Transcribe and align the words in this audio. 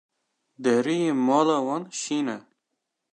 Deriyê 0.63 1.11
mala 1.27 1.57
wan 1.65 1.83
şîn 1.99 2.27
e. 2.35 2.39